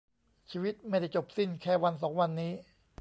[0.51, 2.53] ชีวิตไม่ได้จบสิ้นแค่วันสองวันนี้